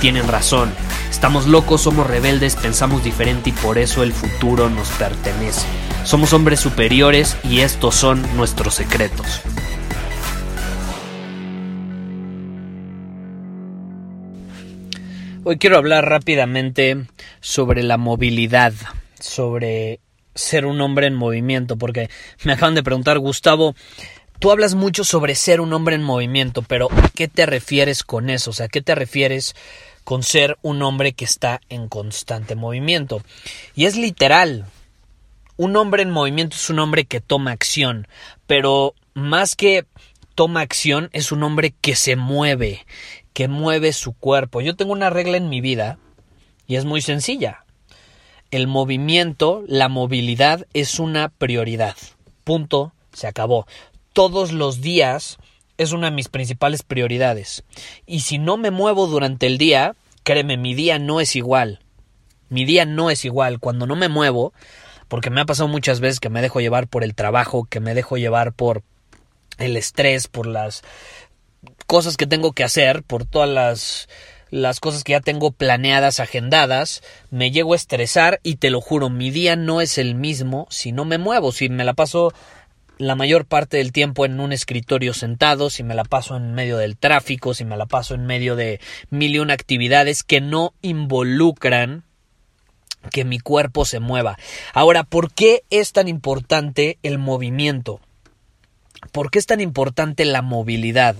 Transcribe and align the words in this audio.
tienen 0.00 0.26
razón. 0.26 0.72
Estamos 1.10 1.46
locos, 1.46 1.82
somos 1.82 2.06
rebeldes, 2.06 2.56
pensamos 2.56 3.04
diferente 3.04 3.50
y 3.50 3.52
por 3.52 3.78
eso 3.78 4.02
el 4.02 4.12
futuro 4.12 4.70
nos 4.70 4.88
pertenece. 4.92 5.66
Somos 6.04 6.32
hombres 6.32 6.58
superiores 6.58 7.36
y 7.44 7.60
estos 7.60 7.94
son 7.94 8.24
nuestros 8.36 8.74
secretos. 8.74 9.42
Hoy 15.44 15.58
quiero 15.58 15.76
hablar 15.76 16.08
rápidamente 16.08 17.06
sobre 17.40 17.82
la 17.82 17.96
movilidad, 17.96 18.72
sobre 19.18 20.00
ser 20.34 20.64
un 20.64 20.80
hombre 20.80 21.06
en 21.06 21.14
movimiento, 21.14 21.76
porque 21.76 22.08
me 22.44 22.52
acaban 22.52 22.74
de 22.74 22.82
preguntar, 22.82 23.18
Gustavo, 23.18 23.74
tú 24.38 24.50
hablas 24.50 24.74
mucho 24.74 25.04
sobre 25.04 25.34
ser 25.34 25.60
un 25.60 25.72
hombre 25.72 25.96
en 25.96 26.02
movimiento, 26.02 26.62
pero 26.62 26.88
¿a 26.90 27.08
qué 27.08 27.28
te 27.28 27.46
refieres 27.46 28.04
con 28.04 28.30
eso? 28.30 28.50
O 28.50 28.52
sea, 28.52 28.66
¿a 28.66 28.68
qué 28.68 28.80
te 28.80 28.94
refieres 28.94 29.54
con 30.10 30.24
ser 30.24 30.58
un 30.62 30.82
hombre 30.82 31.12
que 31.12 31.24
está 31.24 31.60
en 31.68 31.86
constante 31.86 32.56
movimiento? 32.56 33.22
Y 33.76 33.84
es 33.84 33.96
literal. 33.96 34.66
Un 35.56 35.76
hombre 35.76 36.02
en 36.02 36.10
movimiento 36.10 36.56
es 36.56 36.68
un 36.68 36.80
hombre 36.80 37.04
que 37.04 37.20
toma 37.20 37.52
acción, 37.52 38.08
pero 38.48 38.96
más 39.14 39.54
que 39.54 39.86
toma 40.34 40.62
acción 40.62 41.10
es 41.12 41.30
un 41.30 41.44
hombre 41.44 41.72
que 41.80 41.94
se 41.94 42.16
mueve, 42.16 42.84
que 43.32 43.46
mueve 43.46 43.92
su 43.92 44.12
cuerpo. 44.12 44.60
Yo 44.60 44.74
tengo 44.74 44.90
una 44.90 45.10
regla 45.10 45.36
en 45.36 45.48
mi 45.48 45.60
vida 45.60 46.00
y 46.66 46.74
es 46.74 46.84
muy 46.84 47.02
sencilla. 47.02 47.64
El 48.50 48.66
movimiento, 48.66 49.62
la 49.68 49.88
movilidad 49.88 50.66
es 50.74 50.98
una 50.98 51.28
prioridad. 51.28 51.94
Punto, 52.42 52.92
se 53.12 53.28
acabó. 53.28 53.64
Todos 54.12 54.50
los 54.50 54.80
días 54.80 55.38
es 55.80 55.92
una 55.92 56.10
de 56.10 56.16
mis 56.16 56.28
principales 56.28 56.82
prioridades. 56.82 57.64
Y 58.06 58.20
si 58.20 58.38
no 58.38 58.58
me 58.58 58.70
muevo 58.70 59.06
durante 59.06 59.46
el 59.46 59.56
día, 59.56 59.94
créeme, 60.24 60.58
mi 60.58 60.74
día 60.74 60.98
no 60.98 61.20
es 61.20 61.36
igual. 61.36 61.80
Mi 62.50 62.66
día 62.66 62.84
no 62.84 63.10
es 63.10 63.24
igual. 63.24 63.60
Cuando 63.60 63.86
no 63.86 63.96
me 63.96 64.08
muevo, 64.08 64.52
porque 65.08 65.30
me 65.30 65.40
ha 65.40 65.46
pasado 65.46 65.68
muchas 65.68 66.00
veces 66.00 66.20
que 66.20 66.28
me 66.28 66.42
dejo 66.42 66.60
llevar 66.60 66.86
por 66.86 67.02
el 67.02 67.14
trabajo, 67.14 67.64
que 67.64 67.80
me 67.80 67.94
dejo 67.94 68.18
llevar 68.18 68.52
por 68.52 68.82
el 69.56 69.76
estrés, 69.76 70.28
por 70.28 70.46
las 70.46 70.82
cosas 71.86 72.18
que 72.18 72.26
tengo 72.26 72.52
que 72.52 72.64
hacer, 72.64 73.02
por 73.02 73.24
todas 73.24 73.48
las 73.48 74.08
las 74.50 74.80
cosas 74.80 75.04
que 75.04 75.12
ya 75.12 75.20
tengo 75.20 75.52
planeadas, 75.52 76.18
agendadas, 76.18 77.02
me 77.30 77.52
llego 77.52 77.72
a 77.72 77.76
estresar 77.76 78.40
y 78.42 78.56
te 78.56 78.70
lo 78.70 78.80
juro, 78.80 79.08
mi 79.08 79.30
día 79.30 79.54
no 79.54 79.80
es 79.80 79.96
el 79.96 80.16
mismo 80.16 80.66
si 80.70 80.90
no 80.90 81.04
me 81.04 81.18
muevo, 81.18 81.52
si 81.52 81.68
me 81.68 81.84
la 81.84 81.94
paso 81.94 82.32
la 83.00 83.14
mayor 83.14 83.46
parte 83.46 83.78
del 83.78 83.92
tiempo 83.92 84.26
en 84.26 84.38
un 84.40 84.52
escritorio 84.52 85.14
sentado, 85.14 85.70
si 85.70 85.82
me 85.82 85.94
la 85.94 86.04
paso 86.04 86.36
en 86.36 86.52
medio 86.52 86.76
del 86.76 86.98
tráfico, 86.98 87.54
si 87.54 87.64
me 87.64 87.78
la 87.78 87.86
paso 87.86 88.14
en 88.14 88.26
medio 88.26 88.56
de 88.56 88.78
mil 89.08 89.34
y 89.34 89.38
una 89.38 89.54
actividades 89.54 90.22
que 90.22 90.42
no 90.42 90.74
involucran 90.82 92.04
que 93.10 93.24
mi 93.24 93.38
cuerpo 93.38 93.86
se 93.86 94.00
mueva. 94.00 94.36
Ahora, 94.74 95.04
¿por 95.04 95.32
qué 95.32 95.62
es 95.70 95.92
tan 95.92 96.08
importante 96.08 96.98
el 97.02 97.18
movimiento? 97.18 98.00
¿Por 99.12 99.30
qué 99.30 99.38
es 99.38 99.46
tan 99.46 99.62
importante 99.62 100.26
la 100.26 100.42
movilidad? 100.42 101.16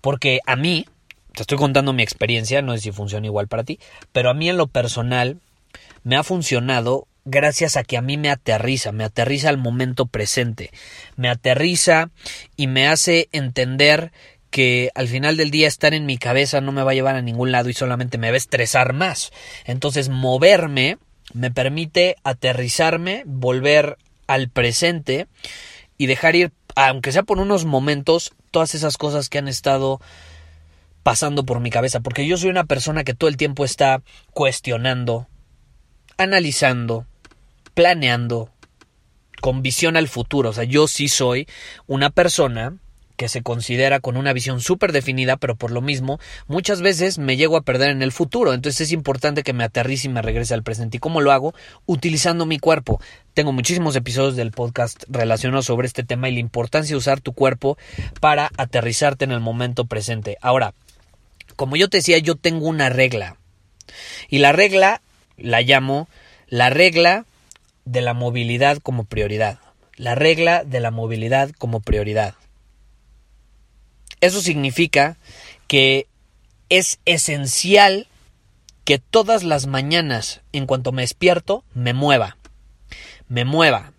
Porque 0.00 0.40
a 0.46 0.56
mí, 0.56 0.86
te 1.34 1.42
estoy 1.42 1.58
contando 1.58 1.92
mi 1.92 2.02
experiencia, 2.02 2.62
no 2.62 2.72
sé 2.72 2.80
si 2.80 2.90
funciona 2.90 3.26
igual 3.26 3.48
para 3.48 3.64
ti, 3.64 3.78
pero 4.12 4.30
a 4.30 4.34
mí 4.34 4.48
en 4.48 4.56
lo 4.56 4.66
personal 4.66 5.38
me 6.04 6.16
ha 6.16 6.22
funcionado 6.22 7.06
gracias 7.24 7.76
a 7.76 7.84
que 7.84 7.96
a 7.96 8.02
mí 8.02 8.16
me 8.16 8.30
aterriza, 8.30 8.92
me 8.92 9.04
aterriza 9.04 9.48
al 9.48 9.58
momento 9.58 10.06
presente, 10.06 10.70
me 11.16 11.28
aterriza 11.28 12.10
y 12.56 12.66
me 12.66 12.88
hace 12.88 13.28
entender 13.32 14.12
que 14.50 14.90
al 14.94 15.08
final 15.08 15.36
del 15.36 15.50
día 15.50 15.66
estar 15.66 15.94
en 15.94 16.04
mi 16.04 16.18
cabeza 16.18 16.60
no 16.60 16.72
me 16.72 16.82
va 16.82 16.90
a 16.90 16.94
llevar 16.94 17.16
a 17.16 17.22
ningún 17.22 17.52
lado 17.52 17.70
y 17.70 17.74
solamente 17.74 18.18
me 18.18 18.28
va 18.28 18.34
a 18.34 18.36
estresar 18.36 18.92
más. 18.92 19.32
Entonces 19.64 20.08
moverme 20.10 20.98
me 21.32 21.50
permite 21.50 22.16
aterrizarme, 22.24 23.22
volver 23.26 23.96
al 24.26 24.50
presente 24.50 25.26
y 25.96 26.06
dejar 26.06 26.36
ir, 26.36 26.52
aunque 26.76 27.12
sea 27.12 27.22
por 27.22 27.38
unos 27.38 27.64
momentos, 27.64 28.34
todas 28.50 28.74
esas 28.74 28.98
cosas 28.98 29.28
que 29.28 29.38
han 29.38 29.48
estado 29.48 30.00
pasando 31.02 31.44
por 31.44 31.60
mi 31.60 31.70
cabeza, 31.70 32.00
porque 32.00 32.26
yo 32.26 32.36
soy 32.36 32.50
una 32.50 32.64
persona 32.64 33.04
que 33.04 33.14
todo 33.14 33.28
el 33.28 33.36
tiempo 33.36 33.64
está 33.64 34.02
cuestionando, 34.32 35.26
analizando, 36.16 37.06
planeando, 37.74 38.50
con 39.40 39.62
visión 39.62 39.96
al 39.96 40.08
futuro. 40.08 40.50
O 40.50 40.52
sea, 40.52 40.64
yo 40.64 40.86
sí 40.88 41.08
soy 41.08 41.46
una 41.86 42.10
persona 42.10 42.76
que 43.16 43.28
se 43.28 43.42
considera 43.42 44.00
con 44.00 44.16
una 44.16 44.32
visión 44.32 44.60
súper 44.60 44.90
definida, 44.90 45.36
pero 45.36 45.54
por 45.54 45.70
lo 45.70 45.80
mismo 45.80 46.18
muchas 46.46 46.80
veces 46.80 47.18
me 47.18 47.36
llego 47.36 47.56
a 47.56 47.62
perder 47.62 47.90
en 47.90 48.02
el 48.02 48.10
futuro. 48.10 48.52
Entonces 48.52 48.80
es 48.80 48.92
importante 48.92 49.42
que 49.42 49.52
me 49.52 49.64
aterrice 49.64 50.08
y 50.08 50.10
me 50.10 50.22
regrese 50.22 50.54
al 50.54 50.62
presente. 50.62 50.96
¿Y 50.96 51.00
cómo 51.00 51.20
lo 51.20 51.32
hago? 51.32 51.54
Utilizando 51.86 52.46
mi 52.46 52.58
cuerpo. 52.58 53.00
Tengo 53.34 53.52
muchísimos 53.52 53.94
episodios 53.96 54.36
del 54.36 54.50
podcast 54.50 55.04
relacionados 55.08 55.66
sobre 55.66 55.86
este 55.86 56.04
tema 56.04 56.28
y 56.28 56.34
la 56.34 56.40
importancia 56.40 56.94
de 56.94 56.98
usar 56.98 57.20
tu 57.20 57.32
cuerpo 57.32 57.78
para 58.20 58.50
aterrizarte 58.56 59.24
en 59.24 59.32
el 59.32 59.40
momento 59.40 59.84
presente. 59.84 60.38
Ahora, 60.40 60.74
como 61.56 61.76
yo 61.76 61.88
te 61.88 61.98
decía, 61.98 62.18
yo 62.18 62.34
tengo 62.34 62.66
una 62.66 62.88
regla. 62.88 63.36
Y 64.28 64.38
la 64.38 64.52
regla 64.52 65.02
la 65.36 65.60
llamo 65.60 66.08
la 66.52 66.68
regla 66.68 67.24
de 67.84 68.00
la 68.00 68.14
movilidad 68.14 68.78
como 68.78 69.04
prioridad. 69.04 69.58
La 69.96 70.14
regla 70.14 70.64
de 70.64 70.80
la 70.80 70.90
movilidad 70.90 71.50
como 71.58 71.80
prioridad. 71.80 72.34
Eso 74.20 74.40
significa 74.40 75.18
que 75.66 76.06
es 76.68 77.00
esencial 77.04 78.06
que 78.84 78.98
todas 78.98 79.42
las 79.42 79.66
mañanas, 79.66 80.40
en 80.52 80.66
cuanto 80.66 80.92
me 80.92 81.02
despierto, 81.02 81.64
me 81.74 81.92
mueva. 81.92 82.36
Me 83.28 83.44
mueva. 83.44 83.92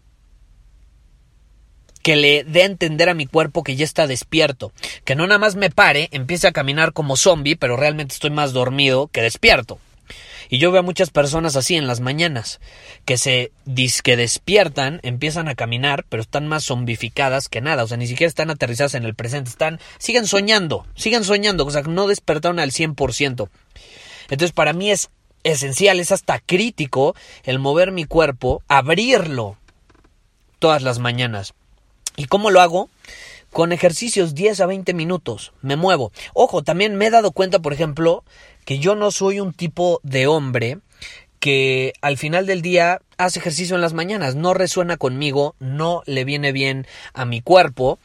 Que 2.01 2.15
le 2.15 2.43
dé 2.43 2.63
a 2.63 2.65
entender 2.65 3.09
a 3.09 3.13
mi 3.13 3.25
cuerpo 3.25 3.63
que 3.63 3.75
ya 3.75 3.85
está 3.85 4.07
despierto. 4.07 4.73
Que 5.05 5.15
no 5.15 5.25
nada 5.27 5.39
más 5.39 5.55
me 5.55 5.69
pare, 5.69 6.09
empiece 6.11 6.47
a 6.47 6.51
caminar 6.51 6.93
como 6.93 7.15
zombie, 7.15 7.55
pero 7.55 7.77
realmente 7.77 8.13
estoy 8.13 8.29
más 8.29 8.53
dormido 8.53 9.07
que 9.07 9.21
despierto. 9.21 9.79
Y 10.49 10.57
yo 10.57 10.71
veo 10.71 10.81
a 10.81 10.83
muchas 10.83 11.09
personas 11.09 11.55
así 11.55 11.75
en 11.75 11.87
las 11.87 11.99
mañanas, 11.99 12.59
que 13.05 13.17
se 13.17 13.51
que 14.03 14.17
despiertan, 14.17 14.99
empiezan 15.03 15.47
a 15.47 15.55
caminar, 15.55 16.05
pero 16.09 16.21
están 16.21 16.47
más 16.47 16.65
zombificadas 16.65 17.49
que 17.49 17.61
nada, 17.61 17.83
o 17.83 17.87
sea, 17.87 17.97
ni 17.97 18.07
siquiera 18.07 18.27
están 18.27 18.49
aterrizadas 18.49 18.95
en 18.95 19.03
el 19.03 19.15
presente, 19.15 19.49
están, 19.49 19.79
siguen 19.97 20.27
soñando, 20.27 20.85
siguen 20.95 21.23
soñando, 21.23 21.65
o 21.65 21.71
sea, 21.71 21.81
no 21.83 22.07
despertaron 22.07 22.59
al 22.59 22.71
100%. 22.71 23.49
Entonces, 24.29 24.51
para 24.51 24.73
mí 24.73 24.91
es 24.91 25.09
esencial, 25.43 25.99
es 25.99 26.11
hasta 26.11 26.39
crítico 26.39 27.15
el 27.43 27.59
mover 27.59 27.91
mi 27.91 28.05
cuerpo, 28.05 28.63
abrirlo 28.67 29.57
todas 30.59 30.81
las 30.81 30.99
mañanas. 30.99 31.53
¿Y 32.15 32.25
cómo 32.25 32.51
lo 32.51 32.61
hago? 32.61 32.89
Con 33.51 33.71
ejercicios 33.71 34.33
10 34.33 34.61
a 34.61 34.65
20 34.65 34.93
minutos, 34.93 35.53
me 35.61 35.75
muevo. 35.75 36.11
Ojo, 36.33 36.63
también 36.63 36.95
me 36.95 37.07
he 37.07 37.09
dado 37.11 37.31
cuenta, 37.31 37.59
por 37.59 37.73
ejemplo, 37.73 38.23
que 38.65 38.79
yo 38.79 38.95
no 38.95 39.11
soy 39.11 39.39
un 39.39 39.53
tipo 39.53 39.99
de 40.03 40.27
hombre 40.27 40.79
que 41.43 41.91
al 41.99 42.17
final 42.17 42.45
del 42.45 42.61
día 42.61 43.01
hace 43.17 43.39
ejercicio 43.39 43.75
en 43.75 43.81
las 43.81 43.91
mañanas, 43.91 44.35
no 44.35 44.53
resuena 44.53 44.95
conmigo, 44.95 45.55
no 45.59 46.01
le 46.05 46.23
viene 46.23 46.53
bien 46.53 46.87
a 47.13 47.25
mi 47.25 47.41
cuerpo, 47.41 47.99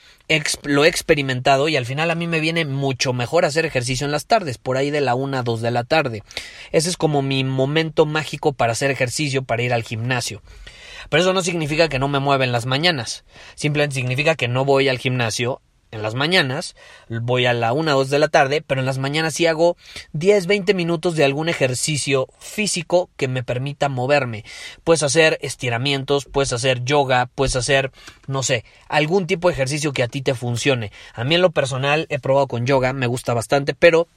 lo 0.64 0.84
he 0.84 0.88
experimentado 0.88 1.68
y 1.68 1.76
al 1.76 1.86
final 1.86 2.10
a 2.10 2.16
mí 2.16 2.26
me 2.26 2.40
viene 2.40 2.64
mucho 2.64 3.12
mejor 3.12 3.44
hacer 3.44 3.64
ejercicio 3.64 4.06
en 4.06 4.10
las 4.10 4.26
tardes, 4.26 4.58
por 4.58 4.76
ahí 4.76 4.90
de 4.90 5.00
la 5.00 5.14
1 5.14 5.38
a 5.38 5.42
2 5.44 5.60
de 5.60 5.70
la 5.70 5.84
tarde. 5.84 6.24
Ese 6.72 6.90
es 6.90 6.96
como 6.96 7.22
mi 7.22 7.44
momento 7.44 8.06
mágico 8.06 8.54
para 8.54 8.72
hacer 8.72 8.90
ejercicio, 8.90 9.44
para 9.44 9.62
ir 9.62 9.72
al 9.72 9.84
gimnasio. 9.84 10.42
Pero 11.08 11.22
eso 11.22 11.32
no 11.32 11.42
significa 11.42 11.88
que 11.88 12.00
no 12.00 12.08
me 12.08 12.18
mueva 12.18 12.42
en 12.42 12.50
las 12.50 12.66
mañanas, 12.66 13.24
simplemente 13.54 13.94
significa 13.94 14.34
que 14.34 14.48
no 14.48 14.64
voy 14.64 14.88
al 14.88 14.98
gimnasio 14.98 15.62
en 15.90 16.02
las 16.02 16.14
mañanas, 16.14 16.76
voy 17.08 17.46
a 17.46 17.54
la 17.54 17.72
1 17.72 17.94
o 17.94 17.98
2 17.98 18.10
de 18.10 18.18
la 18.18 18.28
tarde, 18.28 18.62
pero 18.66 18.80
en 18.80 18.86
las 18.86 18.98
mañanas 18.98 19.34
sí 19.34 19.46
hago 19.46 19.76
10, 20.12 20.46
20 20.46 20.74
minutos 20.74 21.16
de 21.16 21.24
algún 21.24 21.48
ejercicio 21.48 22.28
físico 22.38 23.08
que 23.16 23.28
me 23.28 23.42
permita 23.42 23.88
moverme. 23.88 24.44
Puedes 24.84 25.02
hacer 25.02 25.38
estiramientos, 25.40 26.26
puedes 26.26 26.52
hacer 26.52 26.84
yoga, 26.84 27.30
puedes 27.34 27.56
hacer, 27.56 27.90
no 28.26 28.42
sé, 28.42 28.64
algún 28.88 29.26
tipo 29.26 29.48
de 29.48 29.54
ejercicio 29.54 29.92
que 29.92 30.02
a 30.02 30.08
ti 30.08 30.20
te 30.20 30.34
funcione. 30.34 30.92
A 31.14 31.24
mí 31.24 31.34
en 31.34 31.42
lo 31.42 31.50
personal 31.50 32.06
he 32.10 32.18
probado 32.18 32.48
con 32.48 32.66
yoga, 32.66 32.92
me 32.92 33.06
gusta 33.06 33.32
bastante, 33.32 33.74
pero 33.74 34.08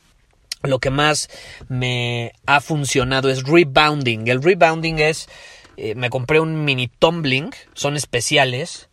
lo 0.63 0.79
que 0.79 0.89
más 0.89 1.29
me 1.69 2.33
ha 2.45 2.59
funcionado 2.59 3.29
es 3.29 3.43
rebounding. 3.43 4.27
El 4.27 4.43
rebounding 4.43 4.95
es, 4.95 5.29
eh, 5.77 5.95
me 5.95 6.09
compré 6.09 6.39
un 6.39 6.65
mini 6.65 6.87
tumbling, 6.87 7.51
son 7.73 7.95
especiales 7.95 8.89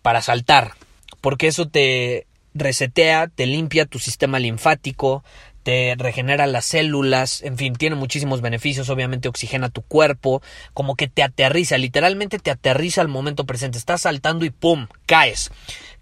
para 0.00 0.22
saltar 0.22 0.74
porque 1.20 1.48
eso 1.48 1.68
te 1.68 2.26
resetea, 2.54 3.28
te 3.28 3.46
limpia 3.46 3.86
tu 3.86 3.98
sistema 3.98 4.38
linfático, 4.38 5.22
te 5.62 5.94
regenera 5.98 6.46
las 6.46 6.64
células, 6.64 7.42
en 7.42 7.58
fin, 7.58 7.74
tiene 7.74 7.94
muchísimos 7.94 8.40
beneficios, 8.40 8.88
obviamente 8.88 9.28
oxigena 9.28 9.68
tu 9.68 9.82
cuerpo, 9.82 10.40
como 10.72 10.94
que 10.94 11.08
te 11.08 11.22
aterriza, 11.22 11.76
literalmente 11.76 12.38
te 12.38 12.50
aterriza 12.50 13.00
al 13.00 13.08
momento 13.08 13.44
presente, 13.44 13.76
estás 13.76 14.02
saltando 14.02 14.44
y 14.44 14.50
¡pum! 14.50 14.86
caes, 15.04 15.50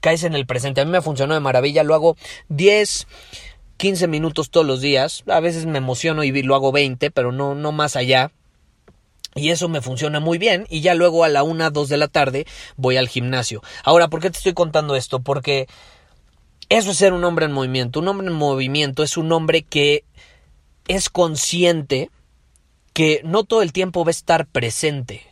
caes 0.00 0.22
en 0.22 0.34
el 0.34 0.46
presente. 0.46 0.80
A 0.80 0.84
mí 0.84 0.92
me 0.92 1.02
funcionó 1.02 1.34
de 1.34 1.40
maravilla, 1.40 1.82
lo 1.82 1.94
hago 1.94 2.16
10, 2.48 3.08
15 3.76 4.06
minutos 4.06 4.50
todos 4.50 4.66
los 4.66 4.80
días, 4.80 5.24
a 5.26 5.40
veces 5.40 5.66
me 5.66 5.78
emociono 5.78 6.22
y 6.22 6.42
lo 6.42 6.54
hago 6.54 6.70
20, 6.70 7.10
pero 7.10 7.32
no, 7.32 7.54
no 7.54 7.72
más 7.72 7.96
allá, 7.96 8.30
y 9.36 9.50
eso 9.50 9.68
me 9.68 9.82
funciona 9.82 10.18
muy 10.18 10.38
bien. 10.38 10.66
Y 10.68 10.80
ya 10.80 10.94
luego 10.94 11.22
a 11.22 11.28
la 11.28 11.42
una, 11.42 11.70
dos 11.70 11.88
de 11.88 11.98
la 11.98 12.08
tarde 12.08 12.46
voy 12.76 12.96
al 12.96 13.08
gimnasio. 13.08 13.62
Ahora, 13.84 14.08
¿por 14.08 14.20
qué 14.20 14.30
te 14.30 14.38
estoy 14.38 14.54
contando 14.54 14.96
esto? 14.96 15.20
Porque 15.20 15.68
eso 16.68 16.90
es 16.90 16.96
ser 16.96 17.12
un 17.12 17.22
hombre 17.22 17.44
en 17.44 17.52
movimiento. 17.52 18.00
Un 18.00 18.08
hombre 18.08 18.26
en 18.26 18.32
movimiento 18.32 19.02
es 19.02 19.16
un 19.16 19.30
hombre 19.30 19.62
que 19.62 20.04
es 20.88 21.10
consciente 21.10 22.10
que 22.92 23.20
no 23.24 23.44
todo 23.44 23.62
el 23.62 23.72
tiempo 23.72 24.04
va 24.04 24.08
a 24.08 24.10
estar 24.10 24.46
presente. 24.46 25.22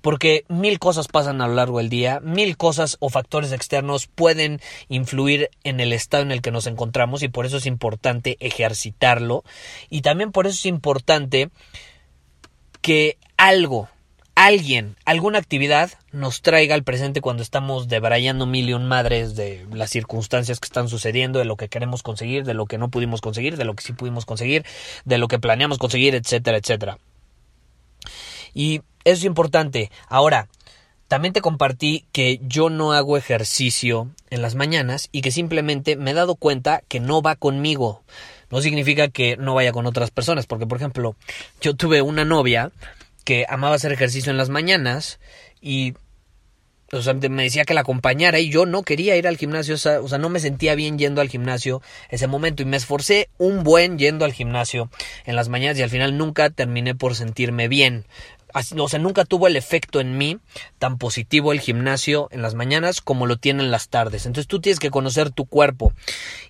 Porque 0.00 0.44
mil 0.48 0.78
cosas 0.78 1.08
pasan 1.08 1.42
a 1.42 1.46
lo 1.46 1.54
largo 1.54 1.78
del 1.78 1.90
día, 1.90 2.20
mil 2.20 2.56
cosas 2.56 2.96
o 3.00 3.10
factores 3.10 3.52
externos 3.52 4.06
pueden 4.06 4.60
influir 4.88 5.50
en 5.62 5.78
el 5.78 5.92
estado 5.92 6.22
en 6.22 6.32
el 6.32 6.40
que 6.40 6.50
nos 6.50 6.66
encontramos 6.66 7.22
y 7.22 7.28
por 7.28 7.44
eso 7.44 7.58
es 7.58 7.66
importante 7.66 8.38
ejercitarlo. 8.40 9.44
Y 9.90 10.00
también 10.00 10.32
por 10.32 10.46
eso 10.46 10.56
es 10.56 10.66
importante 10.66 11.50
que 12.80 13.18
algo, 13.36 13.88
alguien, 14.34 14.96
alguna 15.04 15.38
actividad 15.38 15.90
nos 16.12 16.42
traiga 16.42 16.74
al 16.74 16.82
presente 16.82 17.20
cuando 17.20 17.42
estamos 17.42 17.88
debrayando 17.88 18.46
mil 18.46 18.68
y 18.68 18.72
un 18.72 18.86
madres 18.86 19.36
de 19.36 19.66
las 19.72 19.90
circunstancias 19.90 20.60
que 20.60 20.66
están 20.66 20.88
sucediendo, 20.88 21.38
de 21.38 21.44
lo 21.44 21.56
que 21.56 21.68
queremos 21.68 22.02
conseguir, 22.02 22.44
de 22.44 22.54
lo 22.54 22.66
que 22.66 22.78
no 22.78 22.88
pudimos 22.88 23.20
conseguir, 23.20 23.56
de 23.56 23.64
lo 23.64 23.74
que 23.74 23.82
sí 23.82 23.92
pudimos 23.92 24.26
conseguir, 24.26 24.64
de 25.04 25.18
lo 25.18 25.28
que 25.28 25.38
planeamos 25.38 25.78
conseguir, 25.78 26.14
etcétera, 26.14 26.58
etcétera. 26.58 26.98
Y 28.54 28.82
eso 29.04 29.20
es 29.20 29.24
importante. 29.24 29.90
Ahora, 30.08 30.48
también 31.08 31.32
te 31.32 31.40
compartí 31.40 32.06
que 32.12 32.40
yo 32.42 32.70
no 32.70 32.92
hago 32.92 33.16
ejercicio 33.16 34.10
en 34.30 34.42
las 34.42 34.54
mañanas 34.54 35.08
y 35.10 35.22
que 35.22 35.32
simplemente 35.32 35.96
me 35.96 36.12
he 36.12 36.14
dado 36.14 36.36
cuenta 36.36 36.82
que 36.88 37.00
no 37.00 37.20
va 37.20 37.34
conmigo 37.34 38.02
no 38.50 38.60
significa 38.60 39.08
que 39.08 39.36
no 39.36 39.54
vaya 39.54 39.72
con 39.72 39.86
otras 39.86 40.10
personas, 40.10 40.46
porque 40.46 40.66
por 40.66 40.78
ejemplo, 40.78 41.16
yo 41.60 41.74
tuve 41.74 42.02
una 42.02 42.24
novia 42.24 42.72
que 43.24 43.46
amaba 43.48 43.76
hacer 43.76 43.92
ejercicio 43.92 44.30
en 44.30 44.36
las 44.36 44.48
mañanas 44.48 45.20
y 45.60 45.94
o 46.92 47.02
sea, 47.02 47.14
me 47.14 47.44
decía 47.44 47.64
que 47.64 47.74
la 47.74 47.82
acompañara 47.82 48.40
y 48.40 48.50
yo 48.50 48.66
no 48.66 48.82
quería 48.82 49.16
ir 49.16 49.28
al 49.28 49.36
gimnasio, 49.36 49.76
o 49.76 49.78
sea, 50.08 50.18
no 50.18 50.28
me 50.28 50.40
sentía 50.40 50.74
bien 50.74 50.98
yendo 50.98 51.20
al 51.20 51.28
gimnasio 51.28 51.82
ese 52.08 52.26
momento 52.26 52.62
y 52.62 52.66
me 52.66 52.76
esforcé 52.76 53.28
un 53.38 53.62
buen 53.62 53.96
yendo 53.96 54.24
al 54.24 54.32
gimnasio 54.32 54.90
en 55.24 55.36
las 55.36 55.48
mañanas 55.48 55.78
y 55.78 55.82
al 55.82 55.90
final 55.90 56.18
nunca 56.18 56.50
terminé 56.50 56.96
por 56.96 57.14
sentirme 57.14 57.68
bien. 57.68 58.06
O 58.76 58.88
sea, 58.88 58.98
nunca 58.98 59.24
tuvo 59.24 59.46
el 59.46 59.54
efecto 59.54 60.00
en 60.00 60.18
mí 60.18 60.38
tan 60.80 60.98
positivo 60.98 61.52
el 61.52 61.60
gimnasio 61.60 62.26
en 62.32 62.42
las 62.42 62.54
mañanas 62.54 63.00
como 63.00 63.26
lo 63.26 63.36
tiene 63.36 63.62
en 63.62 63.70
las 63.70 63.88
tardes. 63.88 64.26
Entonces 64.26 64.48
tú 64.48 64.60
tienes 64.60 64.80
que 64.80 64.90
conocer 64.90 65.30
tu 65.30 65.44
cuerpo. 65.44 65.92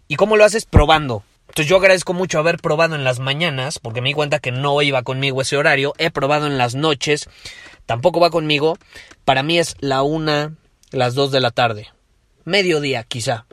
¿Y 0.08 0.16
cómo 0.16 0.38
lo 0.38 0.44
haces? 0.44 0.64
Probando. 0.64 1.22
Entonces 1.50 1.68
yo 1.68 1.78
agradezco 1.78 2.12
mucho 2.12 2.38
haber 2.38 2.58
probado 2.58 2.94
en 2.94 3.02
las 3.02 3.18
mañanas, 3.18 3.80
porque 3.80 4.00
me 4.00 4.10
di 4.10 4.14
cuenta 4.14 4.38
que 4.38 4.52
no 4.52 4.80
iba 4.82 5.02
conmigo 5.02 5.42
ese 5.42 5.56
horario. 5.56 5.94
He 5.98 6.12
probado 6.12 6.46
en 6.46 6.58
las 6.58 6.76
noches, 6.76 7.28
tampoco 7.86 8.20
va 8.20 8.30
conmigo. 8.30 8.78
Para 9.24 9.42
mí 9.42 9.58
es 9.58 9.74
la 9.80 10.02
una, 10.02 10.54
las 10.92 11.14
dos 11.14 11.32
de 11.32 11.40
la 11.40 11.50
tarde. 11.50 11.88
Mediodía, 12.44 13.02
quizá. 13.02 13.46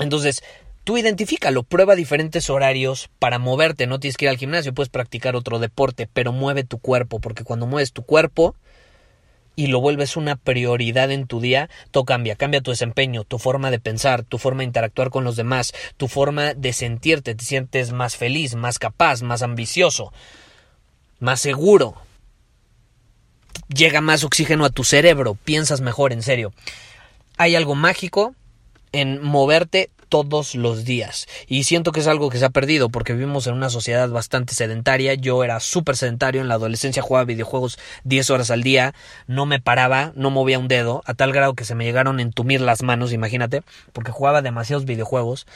Entonces, 0.00 0.42
tú 0.82 0.98
identifícalo, 0.98 1.62
prueba 1.62 1.94
diferentes 1.94 2.50
horarios 2.50 3.10
para 3.20 3.38
moverte. 3.38 3.86
No 3.86 4.00
tienes 4.00 4.16
que 4.16 4.24
ir 4.24 4.30
al 4.30 4.36
gimnasio, 4.36 4.74
puedes 4.74 4.90
practicar 4.90 5.36
otro 5.36 5.60
deporte, 5.60 6.08
pero 6.12 6.32
mueve 6.32 6.64
tu 6.64 6.78
cuerpo, 6.80 7.20
porque 7.20 7.44
cuando 7.44 7.68
mueves 7.68 7.92
tu 7.92 8.02
cuerpo, 8.02 8.56
y 9.58 9.66
lo 9.66 9.80
vuelves 9.80 10.16
una 10.16 10.36
prioridad 10.36 11.10
en 11.10 11.26
tu 11.26 11.40
día, 11.40 11.68
todo 11.90 12.04
cambia, 12.04 12.36
cambia 12.36 12.60
tu 12.60 12.70
desempeño, 12.70 13.24
tu 13.24 13.40
forma 13.40 13.72
de 13.72 13.80
pensar, 13.80 14.22
tu 14.22 14.38
forma 14.38 14.60
de 14.60 14.66
interactuar 14.66 15.10
con 15.10 15.24
los 15.24 15.34
demás, 15.34 15.72
tu 15.96 16.06
forma 16.06 16.54
de 16.54 16.72
sentirte, 16.72 17.34
te 17.34 17.44
sientes 17.44 17.90
más 17.90 18.14
feliz, 18.16 18.54
más 18.54 18.78
capaz, 18.78 19.22
más 19.22 19.42
ambicioso, 19.42 20.12
más 21.18 21.40
seguro. 21.40 21.96
Llega 23.66 24.00
más 24.00 24.22
oxígeno 24.22 24.64
a 24.64 24.70
tu 24.70 24.84
cerebro, 24.84 25.34
piensas 25.34 25.80
mejor, 25.80 26.12
en 26.12 26.22
serio. 26.22 26.52
Hay 27.36 27.56
algo 27.56 27.74
mágico 27.74 28.36
en 28.92 29.20
moverte 29.20 29.90
todos 30.08 30.54
los 30.54 30.84
días. 30.84 31.26
Y 31.46 31.64
siento 31.64 31.92
que 31.92 32.00
es 32.00 32.06
algo 32.06 32.30
que 32.30 32.38
se 32.38 32.44
ha 32.44 32.50
perdido 32.50 32.88
porque 32.88 33.12
vivimos 33.12 33.46
en 33.46 33.54
una 33.54 33.70
sociedad 33.70 34.08
bastante 34.08 34.54
sedentaria. 34.54 35.14
Yo 35.14 35.44
era 35.44 35.60
súper 35.60 35.96
sedentario 35.96 36.40
en 36.40 36.48
la 36.48 36.54
adolescencia, 36.54 37.02
jugaba 37.02 37.24
videojuegos 37.24 37.78
10 38.04 38.30
horas 38.30 38.50
al 38.50 38.62
día, 38.62 38.94
no 39.26 39.46
me 39.46 39.60
paraba, 39.60 40.12
no 40.16 40.30
movía 40.30 40.58
un 40.58 40.68
dedo, 40.68 41.02
a 41.06 41.14
tal 41.14 41.32
grado 41.32 41.54
que 41.54 41.64
se 41.64 41.74
me 41.74 41.84
llegaron 41.84 42.18
a 42.18 42.22
entumir 42.22 42.60
las 42.60 42.82
manos, 42.82 43.12
imagínate, 43.12 43.62
porque 43.92 44.12
jugaba 44.12 44.42
demasiados 44.42 44.84
videojuegos. 44.84 45.46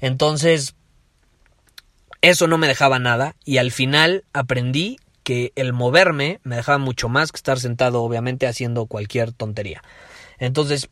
Entonces, 0.00 0.74
eso 2.20 2.46
no 2.46 2.58
me 2.58 2.68
dejaba 2.68 2.98
nada 2.98 3.34
y 3.44 3.58
al 3.58 3.72
final 3.72 4.24
aprendí 4.32 4.98
que 5.22 5.52
el 5.56 5.72
moverme 5.72 6.40
me 6.42 6.56
dejaba 6.56 6.78
mucho 6.78 7.08
más 7.08 7.32
que 7.32 7.36
estar 7.36 7.58
sentado, 7.58 8.02
obviamente, 8.02 8.46
haciendo 8.46 8.86
cualquier 8.86 9.32
tontería. 9.32 9.82
Entonces, 10.38 10.88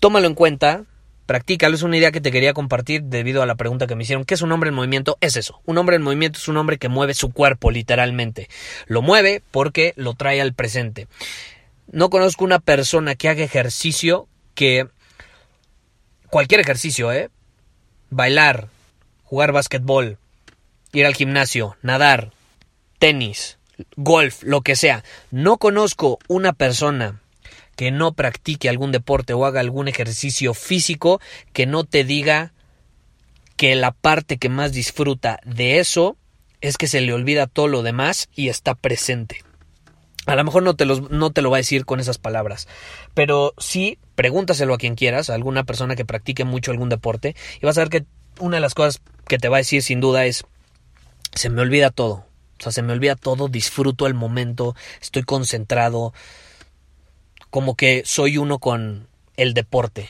tómalo 0.00 0.26
en 0.26 0.34
cuenta, 0.34 0.84
Practícalo, 1.30 1.76
es 1.76 1.84
una 1.84 1.96
idea 1.96 2.10
que 2.10 2.20
te 2.20 2.32
quería 2.32 2.54
compartir 2.54 3.04
debido 3.04 3.40
a 3.40 3.46
la 3.46 3.54
pregunta 3.54 3.86
que 3.86 3.94
me 3.94 4.02
hicieron. 4.02 4.24
¿Qué 4.24 4.34
es 4.34 4.42
un 4.42 4.50
hombre 4.50 4.70
en 4.70 4.74
movimiento? 4.74 5.16
Es 5.20 5.36
eso. 5.36 5.60
Un 5.64 5.78
hombre 5.78 5.94
en 5.94 6.02
movimiento 6.02 6.40
es 6.40 6.48
un 6.48 6.56
hombre 6.56 6.76
que 6.76 6.88
mueve 6.88 7.14
su 7.14 7.32
cuerpo, 7.32 7.70
literalmente. 7.70 8.48
Lo 8.86 9.00
mueve 9.00 9.40
porque 9.52 9.92
lo 9.94 10.14
trae 10.14 10.40
al 10.40 10.54
presente. 10.54 11.06
No 11.86 12.10
conozco 12.10 12.44
una 12.44 12.58
persona 12.58 13.14
que 13.14 13.28
haga 13.28 13.44
ejercicio 13.44 14.26
que. 14.56 14.88
Cualquier 16.30 16.62
ejercicio, 16.62 17.12
¿eh? 17.12 17.30
Bailar, 18.10 18.66
jugar 19.22 19.52
basquetbol, 19.52 20.18
ir 20.92 21.06
al 21.06 21.14
gimnasio, 21.14 21.76
nadar, 21.80 22.32
tenis, 22.98 23.56
golf, 23.94 24.42
lo 24.42 24.62
que 24.62 24.74
sea. 24.74 25.04
No 25.30 25.58
conozco 25.58 26.18
una 26.26 26.54
persona 26.54 27.20
que 27.80 27.90
no 27.90 28.12
practique 28.12 28.68
algún 28.68 28.92
deporte 28.92 29.32
o 29.32 29.46
haga 29.46 29.60
algún 29.60 29.88
ejercicio 29.88 30.52
físico 30.52 31.18
que 31.54 31.64
no 31.64 31.84
te 31.84 32.04
diga 32.04 32.52
que 33.56 33.74
la 33.74 33.92
parte 33.92 34.36
que 34.36 34.50
más 34.50 34.72
disfruta 34.72 35.40
de 35.46 35.78
eso 35.78 36.18
es 36.60 36.76
que 36.76 36.88
se 36.88 37.00
le 37.00 37.14
olvida 37.14 37.46
todo 37.46 37.68
lo 37.68 37.82
demás 37.82 38.28
y 38.34 38.50
está 38.50 38.74
presente. 38.74 39.42
A 40.26 40.36
lo 40.36 40.44
mejor 40.44 40.62
no 40.62 40.76
te, 40.76 40.84
no 40.84 41.30
te 41.30 41.40
lo 41.40 41.50
va 41.50 41.56
a 41.56 41.64
decir 41.64 41.86
con 41.86 42.00
esas 42.00 42.18
palabras, 42.18 42.68
pero 43.14 43.54
sí 43.56 43.96
pregúntaselo 44.14 44.74
a 44.74 44.78
quien 44.78 44.94
quieras, 44.94 45.30
a 45.30 45.34
alguna 45.34 45.64
persona 45.64 45.96
que 45.96 46.04
practique 46.04 46.44
mucho 46.44 46.72
algún 46.72 46.90
deporte, 46.90 47.34
y 47.62 47.64
vas 47.64 47.78
a 47.78 47.80
ver 47.80 47.88
que 47.88 48.04
una 48.40 48.58
de 48.58 48.60
las 48.60 48.74
cosas 48.74 49.00
que 49.26 49.38
te 49.38 49.48
va 49.48 49.56
a 49.56 49.64
decir 49.64 49.82
sin 49.82 50.00
duda 50.00 50.26
es, 50.26 50.44
se 51.34 51.48
me 51.48 51.62
olvida 51.62 51.88
todo, 51.88 52.26
o 52.58 52.62
sea, 52.62 52.72
se 52.72 52.82
me 52.82 52.92
olvida 52.92 53.16
todo, 53.16 53.48
disfruto 53.48 54.06
el 54.06 54.12
momento, 54.12 54.76
estoy 55.00 55.22
concentrado, 55.22 56.12
como 57.50 57.74
que 57.76 58.02
soy 58.04 58.38
uno 58.38 58.58
con 58.58 59.06
el 59.36 59.54
deporte. 59.54 60.08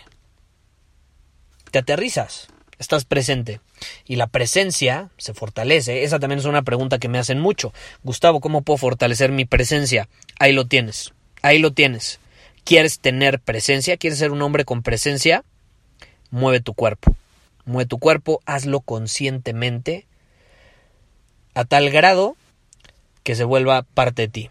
Te 1.70 1.78
aterrizas, 1.78 2.48
estás 2.78 3.04
presente 3.04 3.60
y 4.06 4.16
la 4.16 4.26
presencia 4.26 5.10
se 5.16 5.34
fortalece. 5.34 6.04
Esa 6.04 6.18
también 6.18 6.38
es 6.40 6.44
una 6.44 6.62
pregunta 6.62 6.98
que 6.98 7.08
me 7.08 7.18
hacen 7.18 7.40
mucho. 7.40 7.72
Gustavo, 8.02 8.40
¿cómo 8.40 8.62
puedo 8.62 8.76
fortalecer 8.78 9.32
mi 9.32 9.44
presencia? 9.44 10.08
Ahí 10.38 10.52
lo 10.52 10.66
tienes, 10.66 11.12
ahí 11.42 11.58
lo 11.58 11.72
tienes. 11.72 12.20
¿Quieres 12.64 13.00
tener 13.00 13.40
presencia? 13.40 13.96
¿Quieres 13.96 14.18
ser 14.18 14.32
un 14.32 14.42
hombre 14.42 14.64
con 14.64 14.82
presencia? 14.82 15.44
Mueve 16.30 16.60
tu 16.60 16.74
cuerpo. 16.74 17.16
Mueve 17.64 17.86
tu 17.86 17.98
cuerpo, 17.98 18.40
hazlo 18.46 18.80
conscientemente 18.80 20.06
a 21.54 21.64
tal 21.64 21.90
grado 21.90 22.36
que 23.22 23.34
se 23.34 23.44
vuelva 23.44 23.82
parte 23.82 24.22
de 24.22 24.28
ti. 24.28 24.50